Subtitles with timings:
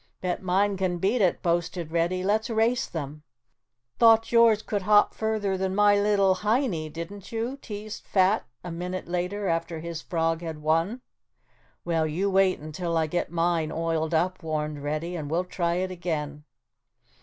[0.19, 2.23] "Bet mine can beat it," boasted Reddy.
[2.23, 3.21] "Let's race them."
[3.99, 9.07] "Thought yours could hop further than my little Heinie, didn't you?" teased Fat a minute
[9.07, 11.01] later after his frog had won.
[11.85, 15.91] "Well, you wait until I get mine oiled up," warned Reddy, "and we'll try it
[15.91, 16.45] again."